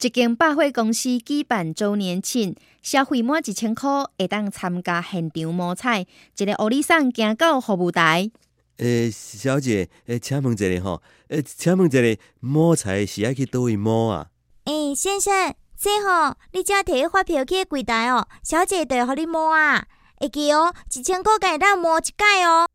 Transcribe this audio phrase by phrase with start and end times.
[0.00, 3.88] 一间百货公司举办周年庆，消费满一千块
[4.18, 6.06] 会当参加现场摸彩。
[6.36, 8.30] 一个欧里桑行到服务台，
[8.76, 14.28] 诶，小姐，诶，请问一下吼，诶，请问一下摸彩是要去倒位摸啊？
[14.64, 19.86] 诶，先生，这吼，你只摕发票去柜台哦，小姐就会互你摸啊。
[20.18, 22.66] 会记哦，一千块会当摸一届哦。